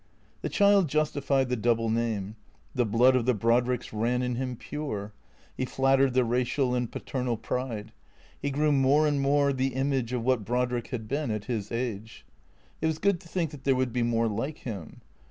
The 0.41 0.49
child 0.49 0.87
justified 0.87 1.49
the 1.49 1.55
double 1.55 1.87
name. 1.87 2.35
The 2.73 2.87
blood 2.87 3.15
of 3.15 3.27
the 3.27 3.35
Brod 3.35 3.67
ricks 3.67 3.93
ran 3.93 4.23
in 4.23 4.33
him 4.33 4.55
pure. 4.55 5.13
He 5.55 5.65
flattered 5.65 6.15
the 6.15 6.25
racial 6.25 6.73
and 6.73 6.91
paternal 6.91 7.37
pride. 7.37 7.91
He 8.41 8.49
grew 8.49 8.71
more 8.71 9.05
and 9.05 9.21
more 9.21 9.53
the 9.53 9.75
image 9.75 10.11
of 10.11 10.23
what 10.23 10.43
Brodrick 10.43 10.87
had 10.87 11.07
been 11.07 11.29
at 11.29 11.45
his 11.45 11.71
age. 11.71 12.25
It 12.81 12.87
was 12.87 12.97
good 12.97 13.19
to 13.19 13.27
think 13.27 13.51
that 13.51 13.63
there 13.63 13.75
would 13.75 13.93
be 13.93 14.01
more 14.01 14.27
like 14.27 14.57
him. 14.65 15.01